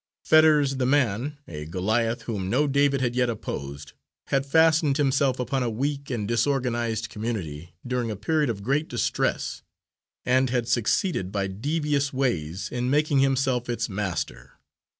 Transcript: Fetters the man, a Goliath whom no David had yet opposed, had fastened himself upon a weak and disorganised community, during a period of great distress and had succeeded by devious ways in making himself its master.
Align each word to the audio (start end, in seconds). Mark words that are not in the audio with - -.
Fetters 0.25 0.77
the 0.77 0.87
man, 0.87 1.37
a 1.47 1.65
Goliath 1.67 2.23
whom 2.23 2.49
no 2.49 2.65
David 2.65 3.01
had 3.01 3.15
yet 3.15 3.29
opposed, 3.29 3.93
had 4.29 4.47
fastened 4.47 4.97
himself 4.97 5.37
upon 5.39 5.61
a 5.61 5.69
weak 5.69 6.09
and 6.09 6.27
disorganised 6.27 7.07
community, 7.09 7.75
during 7.85 8.09
a 8.09 8.15
period 8.15 8.49
of 8.49 8.63
great 8.63 8.87
distress 8.87 9.61
and 10.25 10.49
had 10.49 10.67
succeeded 10.67 11.31
by 11.31 11.45
devious 11.45 12.11
ways 12.11 12.67
in 12.71 12.89
making 12.89 13.19
himself 13.19 13.69
its 13.69 13.89
master. 13.89 14.53